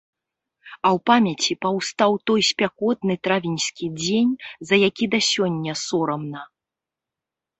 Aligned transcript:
А 0.75 0.87
ў 0.91 0.99
памяці 1.09 1.55
паўстаў 1.65 2.11
той 2.29 2.41
спякотны 2.51 3.13
травеньскі 3.27 3.85
дзень, 4.01 4.33
за 4.69 4.75
які 4.87 5.05
да 5.17 5.23
сёння 5.31 5.73
сорамна. 5.85 6.41